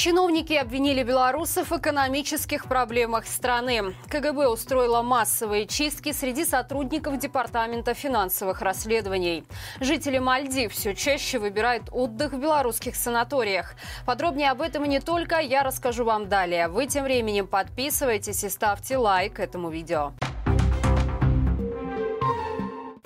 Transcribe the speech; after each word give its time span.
Чиновники 0.00 0.54
обвинили 0.54 1.02
белорусов 1.02 1.70
в 1.70 1.76
экономических 1.76 2.64
проблемах 2.64 3.26
страны. 3.26 3.94
КГБ 4.08 4.48
устроила 4.48 5.02
массовые 5.02 5.66
чистки 5.66 6.12
среди 6.12 6.46
сотрудников 6.46 7.18
Департамента 7.18 7.92
финансовых 7.92 8.62
расследований. 8.62 9.44
Жители 9.78 10.16
Мальдив 10.16 10.72
все 10.72 10.94
чаще 10.94 11.38
выбирают 11.38 11.90
отдых 11.92 12.32
в 12.32 12.40
белорусских 12.40 12.96
санаториях. 12.96 13.74
Подробнее 14.06 14.52
об 14.52 14.62
этом 14.62 14.86
и 14.86 14.88
не 14.88 15.00
только 15.00 15.38
я 15.38 15.62
расскажу 15.62 16.06
вам 16.06 16.30
далее. 16.30 16.68
Вы 16.68 16.86
тем 16.86 17.04
временем 17.04 17.46
подписывайтесь 17.46 18.42
и 18.42 18.48
ставьте 18.48 18.96
лайк 18.96 19.38
этому 19.38 19.68
видео. 19.68 20.14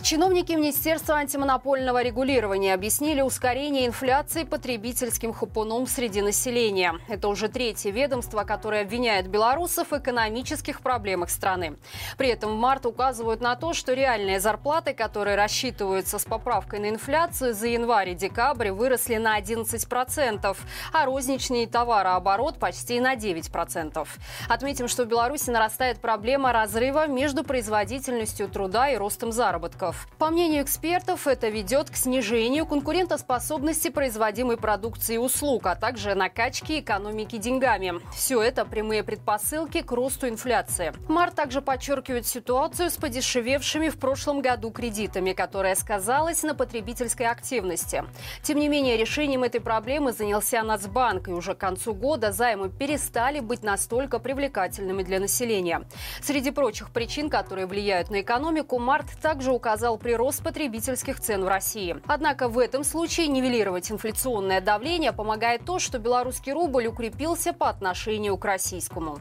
Чиновники 0.04 0.52
Министерства 0.52 1.14
антимонопольного 1.14 2.02
регулирования 2.02 2.74
объяснили 2.74 3.22
ускорение 3.22 3.86
инфляции 3.86 4.42
потребительским 4.44 5.32
хупуном 5.32 5.86
среди 5.86 6.20
населения. 6.20 7.00
Это 7.08 7.26
уже 7.28 7.48
третье 7.48 7.90
ведомство, 7.90 8.44
которое 8.44 8.82
обвиняет 8.82 9.28
белорусов 9.28 9.92
в 9.92 9.96
экономических 9.96 10.82
проблемах 10.82 11.30
страны. 11.30 11.78
При 12.18 12.28
этом 12.28 12.50
в 12.50 12.60
март 12.60 12.84
указывают 12.84 13.40
на 13.40 13.56
то, 13.56 13.72
что 13.72 13.94
реальные 13.94 14.40
зарплаты, 14.40 14.92
которые 14.92 15.36
рассчитываются 15.36 16.18
с 16.18 16.26
поправкой 16.26 16.80
на 16.80 16.90
инфляцию 16.90 17.54
за 17.54 17.68
январь 17.68 18.10
и 18.10 18.14
декабрь, 18.14 18.72
выросли 18.72 19.16
на 19.16 19.40
11%, 19.40 20.56
а 20.92 21.04
розничный 21.06 21.64
товарооборот 21.64 22.58
почти 22.58 23.00
на 23.00 23.14
9%. 23.14 24.06
Отметим, 24.50 24.86
что 24.86 25.04
в 25.04 25.08
Беларуси 25.08 25.48
нарастает 25.48 25.98
проблема 25.98 26.52
разрыва 26.52 27.06
между 27.06 27.42
производительностью 27.42 28.50
труда 28.50 28.90
и 28.90 28.98
ростом 28.98 29.32
заработков 29.32 29.93
рынков. 29.94 30.08
По 30.18 30.30
мнению 30.30 30.62
экспертов, 30.62 31.26
это 31.26 31.48
ведет 31.48 31.90
к 31.90 31.96
снижению 31.96 32.66
конкурентоспособности 32.66 33.88
производимой 33.88 34.56
продукции 34.56 35.16
и 35.16 35.18
услуг, 35.18 35.66
а 35.66 35.74
также 35.74 36.14
накачки 36.14 36.80
экономики 36.80 37.36
деньгами. 37.36 38.00
Все 38.14 38.40
это 38.42 38.64
прямые 38.64 39.02
предпосылки 39.02 39.82
к 39.82 39.92
росту 39.92 40.28
инфляции. 40.28 40.92
Март 41.08 41.34
также 41.34 41.60
подчеркивает 41.60 42.26
ситуацию 42.26 42.90
с 42.90 42.96
подешевевшими 42.96 43.88
в 43.88 43.98
прошлом 43.98 44.40
году 44.40 44.70
кредитами, 44.70 45.32
которая 45.32 45.74
сказалась 45.74 46.42
на 46.42 46.54
потребительской 46.54 47.26
активности. 47.26 48.04
Тем 48.42 48.58
не 48.58 48.68
менее, 48.68 48.96
решением 48.96 49.44
этой 49.44 49.60
проблемы 49.60 50.12
занялся 50.12 50.62
Нацбанк, 50.62 51.28
и 51.28 51.32
уже 51.32 51.54
к 51.54 51.58
концу 51.58 51.92
года 51.92 52.32
займы 52.32 52.70
перестали 52.70 53.40
быть 53.40 53.62
настолько 53.62 54.18
привлекательными 54.18 55.02
для 55.02 55.20
населения. 55.20 55.82
Среди 56.22 56.50
прочих 56.50 56.90
причин, 56.90 57.28
которые 57.28 57.66
влияют 57.66 58.10
на 58.10 58.22
экономику, 58.22 58.78
Март 58.78 59.06
также 59.20 59.52
указал 59.52 59.83
показал 59.84 59.98
прирост 59.98 60.42
потребительских 60.42 61.20
цен 61.20 61.44
в 61.44 61.48
России. 61.48 61.96
Однако 62.06 62.48
в 62.48 62.58
этом 62.58 62.84
случае 62.84 63.26
нивелировать 63.26 63.92
инфляционное 63.92 64.62
давление 64.62 65.12
помогает 65.12 65.66
то, 65.66 65.78
что 65.78 65.98
белорусский 65.98 66.54
рубль 66.54 66.86
укрепился 66.86 67.52
по 67.52 67.68
отношению 67.68 68.38
к 68.38 68.44
российскому. 68.46 69.18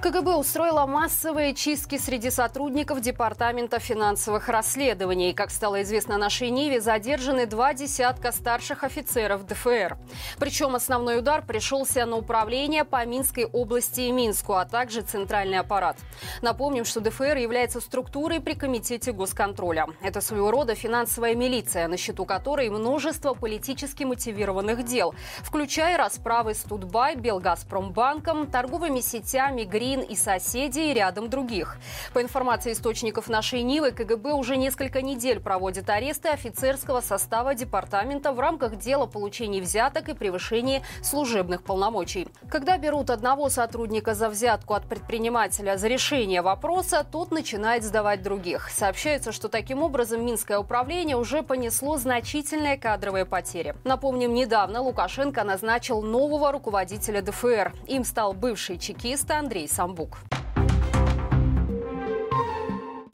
КГБ 0.00 0.36
устроила 0.36 0.86
массовые 0.86 1.54
чистки 1.54 1.98
среди 1.98 2.30
сотрудников 2.30 3.00
Департамента 3.00 3.80
финансовых 3.80 4.48
расследований. 4.48 5.32
Как 5.32 5.50
стало 5.50 5.82
известно 5.82 6.18
нашей 6.18 6.50
Ниве, 6.50 6.80
задержаны 6.80 7.46
два 7.46 7.74
десятка 7.74 8.30
старших 8.30 8.84
офицеров 8.84 9.44
ДФР. 9.44 9.98
Причем 10.38 10.76
основной 10.76 11.18
удар 11.18 11.44
пришелся 11.44 12.06
на 12.06 12.16
управление 12.16 12.84
по 12.84 13.04
Минской 13.04 13.44
области 13.44 14.02
и 14.02 14.12
Минску, 14.12 14.52
а 14.52 14.66
также 14.66 15.00
центральный 15.00 15.58
аппарат. 15.58 15.96
Напомним, 16.42 16.84
что 16.84 17.00
ДФР 17.00 17.36
является 17.36 17.80
структурой 17.80 18.40
при 18.40 18.54
Комитете 18.54 19.10
госконтроля. 19.10 19.86
Это 20.00 20.20
своего 20.20 20.52
рода 20.52 20.76
финансовая 20.76 21.34
милиция, 21.34 21.88
на 21.88 21.96
счету 21.96 22.24
которой 22.24 22.70
множество 22.70 23.34
политически 23.34 24.04
мотивированных 24.04 24.84
дел, 24.84 25.16
включая 25.42 25.98
расправы 25.98 26.54
с 26.54 26.62
Тутбай, 26.62 27.16
Белгазпромбанком, 27.16 28.46
торговыми 28.46 29.00
сетями, 29.00 29.64
Грин 29.64 29.87
Украин 29.88 30.00
и 30.02 30.16
соседей, 30.16 30.90
и 30.90 30.94
рядом 30.94 31.30
других. 31.30 31.78
По 32.12 32.20
информации 32.20 32.72
источников 32.72 33.28
нашей 33.28 33.62
Нивы, 33.62 33.90
КГБ 33.90 34.32
уже 34.32 34.58
несколько 34.58 35.00
недель 35.00 35.40
проводит 35.40 35.88
аресты 35.88 36.28
офицерского 36.28 37.00
состава 37.00 37.54
департамента 37.54 38.32
в 38.32 38.40
рамках 38.40 38.76
дела 38.76 39.06
получения 39.06 39.62
взяток 39.62 40.10
и 40.10 40.12
превышения 40.12 40.82
служебных 41.02 41.62
полномочий. 41.62 42.28
Когда 42.50 42.76
берут 42.76 43.08
одного 43.08 43.48
сотрудника 43.48 44.12
за 44.12 44.28
взятку 44.28 44.74
от 44.74 44.86
предпринимателя 44.86 45.78
за 45.78 45.88
решение 45.88 46.42
вопроса, 46.42 47.06
тот 47.10 47.30
начинает 47.30 47.82
сдавать 47.82 48.22
других. 48.22 48.68
Сообщается, 48.68 49.32
что 49.32 49.48
таким 49.48 49.82
образом 49.82 50.22
Минское 50.22 50.58
управление 50.58 51.16
уже 51.16 51.42
понесло 51.42 51.96
значительные 51.96 52.76
кадровые 52.76 53.24
потери. 53.24 53.74
Напомним, 53.84 54.34
недавно 54.34 54.82
Лукашенко 54.82 55.44
назначил 55.44 56.02
нового 56.02 56.52
руководителя 56.52 57.22
ДФР. 57.22 57.72
Им 57.86 58.04
стал 58.04 58.34
бывший 58.34 58.78
чекист 58.78 59.30
Андрей 59.30 59.66
Самбук. 59.77 60.17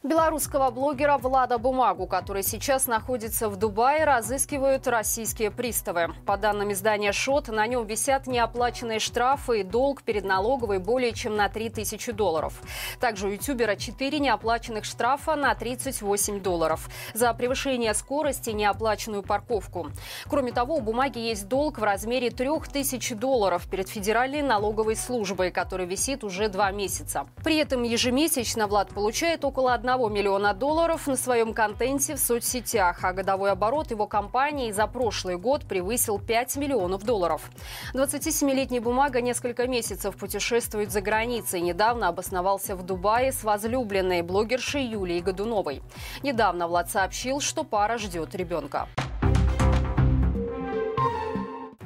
Белорусского 0.04 0.70
блогера 0.70 1.16
Влада 1.16 1.56
Бумагу, 1.56 2.06
который 2.06 2.42
сейчас 2.42 2.86
находится 2.86 3.48
в 3.48 3.56
Дубае, 3.56 4.04
разыскивают 4.04 4.86
российские 4.86 5.50
приставы. 5.50 6.10
По 6.26 6.36
данным 6.36 6.72
издания 6.72 7.10
«Шот», 7.12 7.48
на 7.48 7.66
нем 7.66 7.86
висят 7.86 8.26
неоплаченные 8.26 8.98
штрафы 8.98 9.60
и 9.60 9.62
долг 9.62 10.02
перед 10.02 10.26
налоговой 10.26 10.78
более 10.78 11.12
чем 11.14 11.36
на 11.36 11.48
3000 11.48 12.12
долларов. 12.12 12.52
Также 13.00 13.28
у 13.28 13.30
ютубера 13.30 13.76
4 13.76 14.18
неоплаченных 14.20 14.84
штрафа 14.84 15.36
на 15.36 15.54
38 15.54 16.42
долларов 16.42 16.90
за 17.14 17.32
превышение 17.32 17.94
скорости 17.94 18.50
и 18.50 18.52
неоплаченную 18.52 19.22
парковку. 19.22 19.88
Кроме 20.28 20.52
того, 20.52 20.74
у 20.74 20.80
Бумаги 20.82 21.18
есть 21.18 21.48
долг 21.48 21.78
в 21.78 21.82
размере 21.82 22.28
3000 22.28 23.14
долларов 23.14 23.66
перед 23.70 23.88
Федеральной 23.88 24.42
налоговой 24.42 24.96
службой, 24.96 25.50
который 25.50 25.86
висит 25.86 26.24
уже 26.24 26.48
два 26.50 26.72
месяца. 26.72 27.26
При 27.42 27.56
этом 27.56 27.84
ежемесячно 27.84 28.66
Влад 28.66 28.90
получает 28.90 29.46
около 29.46 29.72
1 29.72 29.93
миллиона 29.94 30.52
долларов 30.54 31.06
на 31.06 31.16
своем 31.16 31.54
контенте 31.54 32.16
в 32.16 32.18
соцсетях, 32.18 33.04
а 33.04 33.12
годовой 33.12 33.52
оборот 33.52 33.90
его 33.90 34.06
компании 34.06 34.72
за 34.72 34.86
прошлый 34.86 35.36
год 35.36 35.64
превысил 35.64 36.18
5 36.18 36.56
миллионов 36.56 37.04
долларов. 37.04 37.50
27-летний 37.94 38.80
бумага 38.80 39.20
несколько 39.20 39.68
месяцев 39.68 40.16
путешествует 40.16 40.90
за 40.90 41.00
границей. 41.00 41.60
Недавно 41.60 42.08
обосновался 42.08 42.74
в 42.74 42.82
Дубае 42.82 43.30
с 43.30 43.44
возлюбленной 43.44 44.22
блогершей 44.22 44.84
Юлией 44.84 45.20
Годуновой. 45.20 45.80
Недавно 46.22 46.66
Влад 46.66 46.90
сообщил, 46.90 47.40
что 47.40 47.62
пара 47.62 47.96
ждет 47.96 48.34
ребенка. 48.34 48.88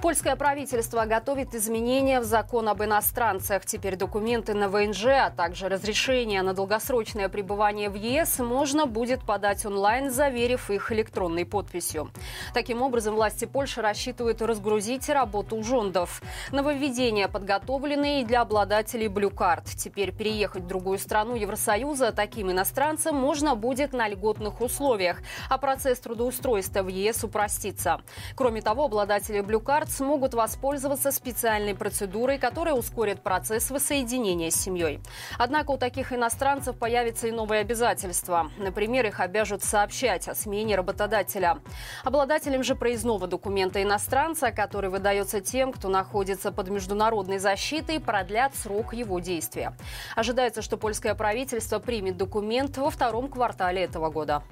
Польское 0.01 0.37
правительство 0.37 1.07
готовит 1.07 1.57
изменения 1.57 2.21
в 2.21 2.25
закон 2.25 2.69
об 2.69 2.85
иностранцах. 2.85 3.67
Теперь 3.67 3.97
документы 3.97 4.55
на 4.55 4.69
ВНЖ, 4.69 5.07
а 5.07 5.31
также 5.31 5.69
разрешение 5.69 6.43
на 6.43 6.55
долгосрочное 6.55 7.29
пребывание 7.29 7.91
в 7.91 7.95
ЕС 7.95 8.39
можно 8.39 8.87
будет 8.87 9.25
подать 9.25 9.67
онлайн, 9.67 10.13
заверив 10.13 10.71
их 10.71 10.93
электронной 10.93 11.45
подписью. 11.45 12.13
Таким 12.55 12.81
образом, 12.81 13.17
власти 13.17 13.45
Польши 13.45 13.83
рассчитывают 13.83 14.41
разгрузить 14.41 15.09
работу 15.09 15.57
ужондов. 15.57 16.23
Нововведения 16.53 17.27
подготовлены 17.27 18.21
и 18.21 18.25
для 18.25 18.43
обладателей 18.43 19.09
Card. 19.09 19.65
Теперь 19.77 20.13
переехать 20.13 20.63
в 20.63 20.69
другую 20.69 20.99
страну 20.99 21.35
Евросоюза 21.35 22.13
таким 22.13 22.53
иностранцам 22.53 23.17
можно 23.17 23.57
будет 23.57 23.93
на 23.93 24.07
льготных 24.07 24.61
условиях, 24.61 25.19
а 25.51 25.59
процесс 25.59 25.99
трудоустройства 25.99 26.83
в 26.85 26.89
ЕС 26.89 27.25
упростится. 27.25 28.01
Кроме 28.37 28.63
того, 28.63 28.85
обладатели 28.85 29.41
Blue 29.41 29.61
Card 29.89 29.91
смогут 29.91 30.35
воспользоваться 30.35 31.11
специальной 31.11 31.75
процедурой, 31.75 32.39
которая 32.39 32.75
ускорит 32.75 33.23
процесс 33.23 33.71
воссоединения 33.71 34.51
с 34.51 34.55
семьей. 34.55 35.01
Однако 35.39 35.73
у 35.73 35.77
таких 35.77 36.13
иностранцев 36.13 36.79
появятся 36.79 37.29
и 37.29 37.33
новые 37.33 37.61
обязательства. 37.61 38.51
Например, 38.59 39.07
их 39.07 39.21
обяжут 39.21 39.63
сообщать 39.63 40.29
о 40.29 40.35
смене 40.35 40.77
работодателя. 40.77 41.59
Обладателям 42.05 42.63
же 42.63 42.75
проездного 42.75 43.27
документа 43.27 43.83
иностранца, 43.83 44.53
который 44.53 44.91
выдается 44.91 45.41
тем, 45.41 45.73
кто 45.73 45.89
находится 45.89 46.53
под 46.53 46.69
международной 46.69 47.39
защитой, 47.39 48.01
продлят 48.01 48.55
срок 48.55 48.95
его 48.95 49.19
действия. 49.21 49.77
Ожидается, 50.17 50.63
что 50.63 50.77
польское 50.77 51.15
правительство 51.15 51.79
примет 51.79 52.17
документ 52.17 52.77
во 52.77 52.91
втором 52.91 53.29
квартале 53.29 53.83
этого 53.83 54.11
года. 54.11 54.43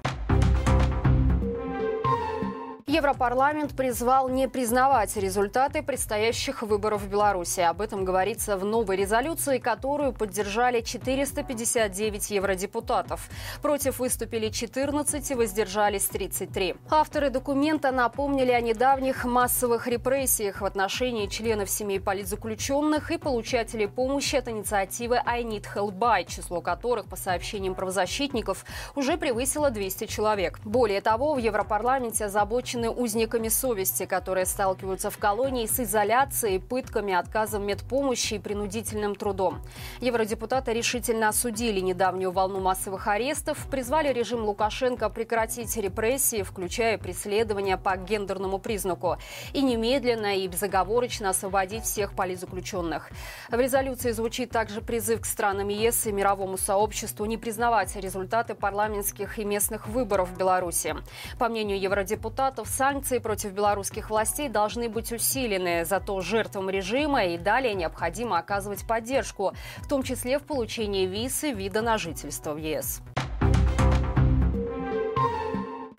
Европарламент 2.89 3.75
призвал 3.75 4.29
не 4.29 4.47
признавать 4.47 5.17
результаты 5.17 5.83
предстоящих 5.83 6.61
выборов 6.61 7.01
в 7.01 7.09
Беларуси. 7.09 7.59
Об 7.59 7.81
этом 7.81 8.05
говорится 8.05 8.55
в 8.55 8.63
новой 8.63 8.95
резолюции, 8.95 9.57
которую 9.57 10.13
поддержали 10.13 10.79
459 10.79 12.29
евродепутатов. 12.29 13.27
Против 13.61 13.99
выступили 13.99 14.47
14 14.47 15.31
и 15.31 15.35
воздержались 15.35 16.05
33. 16.05 16.75
Авторы 16.89 17.29
документа 17.29 17.91
напомнили 17.91 18.51
о 18.51 18.61
недавних 18.61 19.25
массовых 19.25 19.87
репрессиях 19.87 20.61
в 20.61 20.65
отношении 20.65 21.27
членов 21.27 21.69
семей 21.69 21.99
политзаключенных 21.99 23.11
и 23.11 23.17
получателей 23.17 23.89
помощи 23.89 24.37
от 24.37 24.47
инициативы 24.47 25.19
«I 25.25 25.43
need 25.43 25.65
help 25.75 25.91
by», 25.91 26.23
число 26.25 26.61
которых, 26.61 27.07
по 27.07 27.17
сообщениям 27.17 27.75
правозащитников, 27.75 28.63
уже 28.95 29.17
превысило 29.17 29.71
200 29.71 30.05
человек. 30.05 30.61
Более 30.63 31.01
того, 31.01 31.33
в 31.33 31.39
Европарламенте 31.39 32.23
озабочены 32.23 32.76
озабочены 32.77 32.89
узниками 32.89 33.49
совести, 33.49 34.05
которые 34.05 34.45
сталкиваются 34.45 35.09
в 35.09 35.17
колонии 35.17 35.65
с 35.65 35.79
изоляцией, 35.79 36.59
пытками, 36.59 37.13
отказом 37.13 37.65
медпомощи 37.65 38.35
и 38.35 38.39
принудительным 38.39 39.15
трудом. 39.15 39.61
Евродепутаты 40.01 40.73
решительно 40.73 41.29
осудили 41.29 41.79
недавнюю 41.79 42.31
волну 42.31 42.59
массовых 42.59 43.07
арестов, 43.07 43.57
призвали 43.69 44.13
режим 44.13 44.45
Лукашенко 44.45 45.09
прекратить 45.09 45.75
репрессии, 45.77 46.43
включая 46.43 46.97
преследования 46.97 47.77
по 47.77 47.95
гендерному 47.97 48.59
признаку, 48.59 49.17
и 49.53 49.61
немедленно 49.61 50.37
и 50.37 50.47
безоговорочно 50.47 51.29
освободить 51.29 51.83
всех 51.83 52.13
политзаключенных. 52.13 53.09
В 53.49 53.59
резолюции 53.59 54.11
звучит 54.11 54.51
также 54.51 54.81
призыв 54.81 55.21
к 55.21 55.25
странам 55.25 55.69
ЕС 55.69 56.05
и 56.07 56.11
мировому 56.11 56.57
сообществу 56.57 57.25
не 57.25 57.37
признавать 57.37 57.95
результаты 57.95 58.53
парламентских 58.53 59.39
и 59.39 59.45
местных 59.45 59.87
выборов 59.87 60.29
в 60.29 60.37
Беларуси. 60.37 60.95
По 61.39 61.49
мнению 61.49 61.79
евродепутатов, 61.79 62.66
санкции 62.67 63.19
против 63.19 63.51
белорусских 63.51 64.09
властей 64.09 64.49
должны 64.49 64.89
быть 64.89 65.11
усилены. 65.11 65.85
Зато 65.85 66.19
жертвам 66.21 66.69
режима 66.69 67.25
и 67.25 67.37
далее 67.37 67.73
необходимо 67.73 68.37
оказывать 68.37 68.85
поддержку, 68.85 69.53
в 69.77 69.87
том 69.87 70.03
числе 70.03 70.39
в 70.39 70.43
получении 70.43 71.05
виз 71.05 71.43
и 71.43 71.53
вида 71.53 71.81
на 71.81 71.97
жительство 71.97 72.53
в 72.53 72.57
ЕС. 72.57 73.01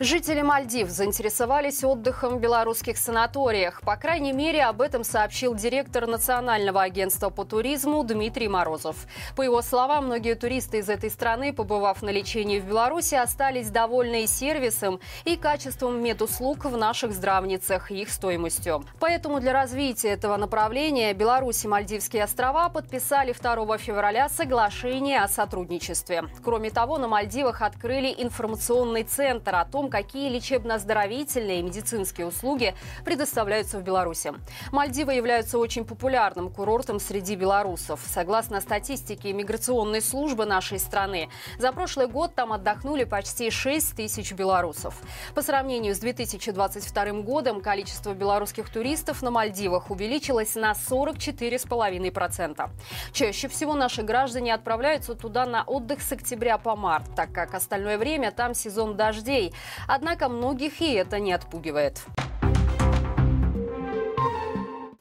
Жители 0.00 0.42
Мальдив 0.42 0.90
заинтересовались 0.90 1.82
отдыхом 1.82 2.36
в 2.36 2.40
белорусских 2.40 2.98
санаториях. 2.98 3.80
По 3.80 3.96
крайней 3.96 4.32
мере, 4.32 4.62
об 4.62 4.80
этом 4.80 5.02
сообщил 5.02 5.56
директор 5.56 6.06
Национального 6.06 6.82
агентства 6.82 7.30
по 7.30 7.44
туризму 7.44 8.04
Дмитрий 8.04 8.46
Морозов. 8.46 8.94
По 9.34 9.42
его 9.42 9.60
словам, 9.60 10.06
многие 10.06 10.34
туристы 10.34 10.78
из 10.78 10.88
этой 10.88 11.10
страны, 11.10 11.52
побывав 11.52 12.00
на 12.02 12.10
лечении 12.10 12.60
в 12.60 12.64
Беларуси, 12.64 13.16
остались 13.16 13.70
довольны 13.70 14.22
и 14.22 14.28
сервисом, 14.28 15.00
и 15.24 15.36
качеством 15.36 16.00
медуслуг 16.00 16.64
в 16.66 16.76
наших 16.76 17.10
здравницах, 17.10 17.90
и 17.90 18.02
их 18.02 18.10
стоимостью. 18.10 18.84
Поэтому 19.00 19.40
для 19.40 19.52
развития 19.52 20.10
этого 20.10 20.36
направления 20.36 21.12
Беларусь 21.12 21.64
и 21.64 21.68
Мальдивские 21.68 22.22
острова 22.22 22.68
подписали 22.68 23.32
2 23.32 23.78
февраля 23.78 24.28
соглашение 24.28 25.22
о 25.22 25.26
сотрудничестве. 25.26 26.26
Кроме 26.44 26.70
того, 26.70 26.98
на 26.98 27.08
Мальдивах 27.08 27.62
открыли 27.62 28.14
информационный 28.16 29.02
центр 29.02 29.56
о 29.56 29.64
какие 29.90 30.29
лечебно-оздоровительные 30.31 31.61
и 31.61 31.62
медицинские 31.62 32.26
услуги 32.26 32.75
предоставляются 33.05 33.79
в 33.79 33.82
Беларуси. 33.82 34.32
Мальдивы 34.73 35.14
являются 35.14 35.58
очень 35.58 35.85
популярным 35.85 36.50
курортом 36.50 37.00
среди 37.00 37.37
белорусов. 37.37 38.00
Согласно 38.05 38.61
статистике 38.61 39.32
миграционной 39.32 40.02
службы 40.02 40.44
нашей 40.46 40.79
страны, 40.79 41.29
за 41.58 41.73
прошлый 41.73 42.06
год 42.06 42.35
там 42.35 42.52
отдохнули 42.52 43.05
почти 43.05 43.50
6 43.50 43.96
тысяч 43.96 44.32
белорусов. 44.32 45.00
По 45.35 45.43
сравнению 45.43 45.94
с 45.94 45.99
2022 45.99 47.23
годом 47.23 47.61
количество 47.61 48.12
белорусских 48.14 48.69
туристов 48.70 49.23
на 49.23 49.31
Мальдивах 49.31 49.90
увеличилось 49.90 50.55
на 50.55 50.73
44,5%. 50.73 52.70
Чаще 53.12 53.49
всего 53.49 53.75
наши 53.75 54.02
граждане 54.02 54.55
отправляются 54.55 55.14
туда 55.14 55.46
на 55.46 55.62
отдых 55.62 56.02
с 56.02 56.12
октября 56.12 56.58
по 56.58 56.76
март, 56.76 57.14
так 57.14 57.32
как 57.32 57.55
остальное 57.55 57.99
время 57.99 58.31
там 58.32 58.55
сезон 58.55 58.96
дождей. 58.96 59.55
Однако 59.86 60.28
многих 60.28 60.80
и 60.80 60.92
это 60.94 61.20
не 61.20 61.32
отпугивает. 61.32 62.02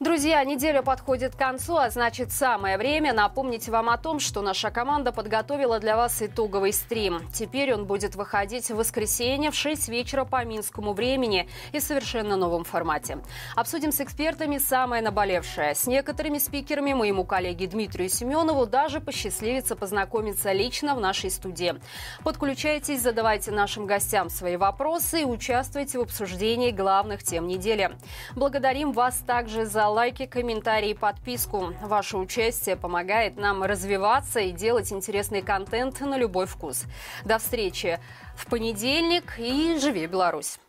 Друзья, 0.08 0.42
неделя 0.42 0.80
подходит 0.80 1.34
к 1.34 1.38
концу, 1.38 1.76
а 1.76 1.90
значит 1.90 2.32
самое 2.32 2.78
время 2.78 3.12
напомнить 3.12 3.68
вам 3.68 3.90
о 3.90 3.98
том, 3.98 4.20
что 4.20 4.40
наша 4.40 4.70
команда 4.70 5.12
подготовила 5.12 5.80
для 5.80 5.96
вас 5.96 6.22
итоговый 6.22 6.72
стрим. 6.72 7.20
Теперь 7.30 7.74
он 7.74 7.84
будет 7.84 8.14
выходить 8.14 8.70
в 8.70 8.76
воскресенье 8.76 9.50
в 9.50 9.54
6 9.54 9.90
вечера 9.90 10.24
по 10.24 10.42
минскому 10.46 10.94
времени 10.94 11.46
и 11.72 11.78
в 11.78 11.82
совершенно 11.82 12.36
новом 12.36 12.64
формате. 12.64 13.18
Обсудим 13.54 13.92
с 13.92 14.00
экспертами 14.00 14.56
самое 14.56 15.02
наболевшее. 15.02 15.74
С 15.74 15.86
некоторыми 15.86 16.38
спикерами 16.38 16.94
моему 16.94 17.26
коллеге 17.26 17.66
Дмитрию 17.66 18.08
Семенову 18.08 18.64
даже 18.64 19.02
посчастливится 19.02 19.76
познакомиться 19.76 20.52
лично 20.52 20.94
в 20.94 21.00
нашей 21.00 21.30
студии. 21.30 21.74
Подключайтесь, 22.24 23.02
задавайте 23.02 23.50
нашим 23.50 23.84
гостям 23.84 24.30
свои 24.30 24.56
вопросы 24.56 25.20
и 25.20 25.26
участвуйте 25.26 25.98
в 25.98 26.00
обсуждении 26.00 26.70
главных 26.70 27.22
тем 27.22 27.46
недели. 27.46 27.90
Благодарим 28.34 28.92
вас 28.92 29.18
также 29.26 29.66
за 29.66 29.97
лайки, 29.98 30.26
комментарии, 30.26 30.92
подписку. 30.94 31.74
Ваше 31.82 32.18
участие 32.18 32.76
помогает 32.76 33.36
нам 33.36 33.64
развиваться 33.64 34.38
и 34.38 34.52
делать 34.52 34.92
интересный 34.92 35.42
контент 35.42 36.00
на 36.00 36.16
любой 36.16 36.46
вкус. 36.46 36.84
До 37.24 37.38
встречи 37.38 37.98
в 38.36 38.46
понедельник 38.46 39.34
и 39.38 39.76
живи 39.80 40.06
Беларусь! 40.06 40.60